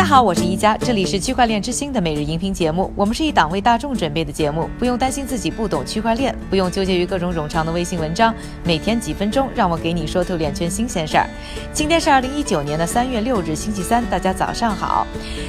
[0.00, 2.90] 大家好，我是一加，这里是区块链之星的每日音频节目。
[2.96, 8.34] 我们是一档为大众准备的节目，不用担心自己不懂区块链，不用纠结于各种冗长的微信文章。
[8.64, 11.28] 每天几分钟，让我给你说透两件新鲜事儿。
[11.74, 15.06] 今天是二零一九年的三月六日，星期三，大家早上好。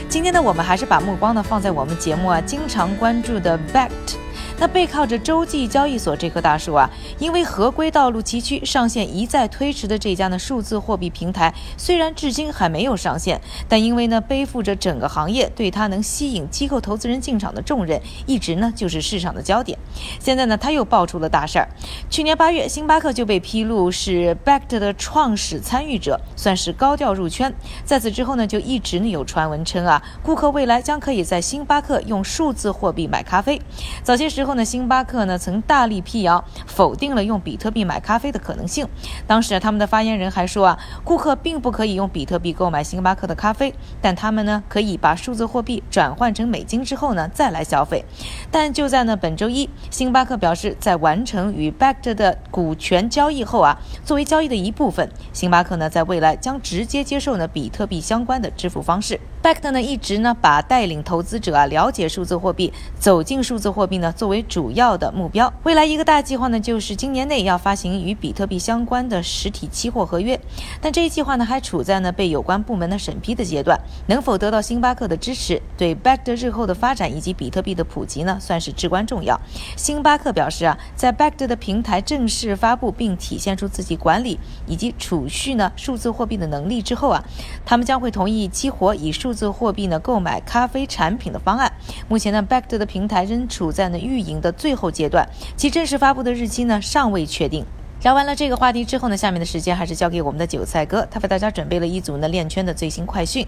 [0.10, 4.21] 今天呢，我们还是把目光呢放在我们节目啊经常关注的 Backed。
[4.62, 6.88] 那背靠着洲际交易所这棵大树啊，
[7.18, 19.76] 因为合规道路崎岖，上线一再推迟的这家呢数字货币平台，虽然至今还没有上线，但因为呢背负着整个行业对它能吸引机构投资人进场的重任，一直呢就是市场的焦点。
[20.20, 21.68] 现在呢他又爆出了大事儿，
[22.12, 27.52] 去年八月，星巴克就被披露是 Backed 的创始参与者，算是高调入圈。
[27.84, 33.60] 在此之后呢，就一直呢有传闻称啊，顾客未来将可以在星巴克用数字货币买咖啡。
[34.04, 34.51] 早些时候。
[34.52, 38.86] 后呢，星巴克呢曾大力辟谣，否定了用比特币买咖啡的可能性。
[39.26, 48.04] 当时他们的发言人还说啊，顾客并不可以用比特币购买星巴克的咖啡，但他们呢可以把数字货币转换成美金之后呢再来消费。
[48.52, 59.18] 但就在呢本周一，星巴克表示，在完成与 b a c k 的股权交易后啊，作为交易的一部分，星巴克呢在未来将直接接受呢比特币相关的支付方式。
[59.44, 65.52] Backed 呢一直呢把带领投资者啊了解数字货币、走进数字货币呢作为主要的目标。
[65.64, 70.40] 未来一个大计划呢就是今年内要发行与比特币相关的实体期货合约。
[70.80, 79.42] 但这一计划呢还处在呢被有关部门的审批的阶段，能否得到星巴克的支持，对 Backed 日后的发展以及比特币的普及呢算是至关重要。
[79.76, 84.38] 星巴克表示啊，在 Backed 的平台正式发布并体现出自己管理
[84.68, 87.24] 以及储蓄呢数字货币的能力之后啊，
[87.66, 89.31] 他们将会同意激活以数。
[89.32, 91.72] 数字货币呢购买咖啡产品的方案，
[92.10, 97.64] 目前呢 back 的平台仍处在呢运营的最后阶段，其正式发布的日期呢尚未确定。
[98.04, 103.46] 聊完了这个话题之后呢，下面的时间还是交给我们的韭菜哥，他为大家准备了一组呢链圈的最新快讯。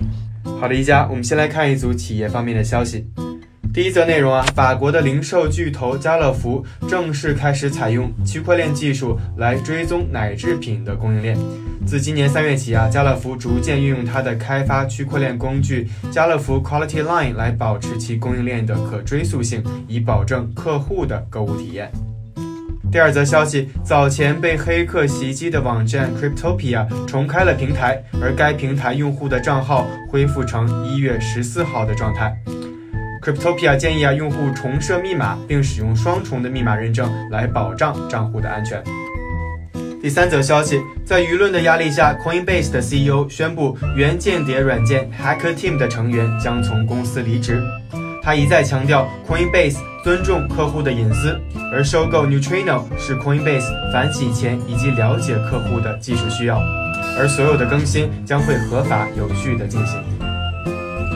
[0.62, 3.06] 好的，一家，我们先来看一组企业方面的消息。
[3.74, 11.38] 第一则内容啊，法国的零售巨头家乐福正式开始采用区块链技术来追踪奶制品的供应链。
[11.86, 21.92] 自今年三月起啊，家乐福逐渐运用它的开发区块链工具家乐福 Quality Line 来保持其供应链的可追溯性，以保证客户的购物体验。
[22.92, 32.36] 第二则消息，早前被黑客袭击的网站 Cryptopia 重开了平台，而该平台用户的账号恢复成一月十四号的状态。
[33.22, 38.84] Cryptopia 建议啊，用户重设密码，并使用双重的密码认证来保障账户的安全。
[40.04, 47.64] 第三则消息，在舆论的压力下，Coinbase 的 CEO 宣布，原间谍软件 Hacker Team 的成员将从公司离职。
[48.22, 51.40] 他一再强调，Coinbase 尊重客户的隐私，
[51.72, 53.64] 而收购 Neutrino 是 Coinbase
[53.94, 56.60] 反洗钱以及了解客户的技术需要，
[57.18, 60.04] 而所有的更新将会合法有序的进行。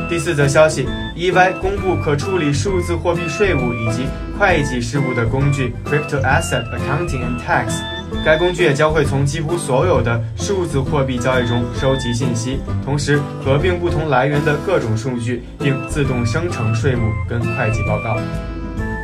[0.07, 0.87] 第四则消息
[1.17, 4.05] ，EY 公布可处理数字货币税务以及
[4.39, 7.96] 会计事务的工具 Crypto Asset Accounting and Tax。
[8.25, 18.17] 该工具也将会从几乎所有的数字货币交易中收集信息，同时合并不同来源的各种数据，并自动生成税务跟会计报告。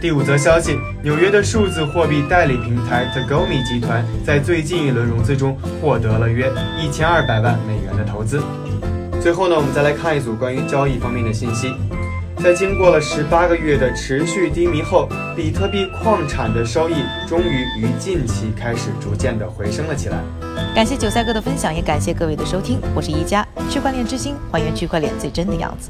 [0.02, 8.42] 第五则消息，纽约的数字货币代理平台 Tagomi 集团在最近一轮融资中获得了约一千二百万美元的投资。
[9.22, 11.74] 最后呢，我们再来看一组关于交易方面的信息。
[12.44, 16.96] 在经过了十八个月的持续低迷后，比特币矿产的收益
[17.26, 20.18] 终于于近期开始逐渐的回升了起来。
[20.76, 22.81] 感谢韭菜哥的分享，也感谢各位的收听。
[22.94, 25.90] 我是一加区块链之星，还原区块链最真的样子。